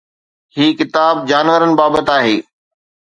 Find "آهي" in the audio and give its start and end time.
2.17-2.35